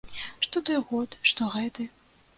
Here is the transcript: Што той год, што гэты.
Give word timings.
Што 0.45 0.63
той 0.69 0.79
год, 0.93 1.19
што 1.33 1.53
гэты. 1.57 1.89